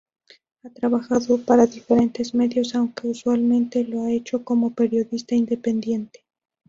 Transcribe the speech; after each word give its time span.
Ha 0.63 0.69
trabajado 0.71 1.45
para 1.45 1.67
diferentes 1.67 2.33
medios, 2.33 2.73
aunque 2.73 3.07
usualmente 3.07 3.83
lo 3.83 4.03
ha 4.05 4.11
hecho 4.11 4.43
como 4.43 4.73
periodista 4.73 5.35
independiente. 5.35 6.25